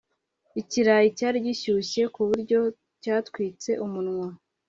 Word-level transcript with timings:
Ikirayi 0.61 1.07
cyari 1.17 1.37
gishyushye 1.45 2.01
kuburyo 2.13 2.59
cyatwitse 3.01 3.69
umunwa 3.85 4.27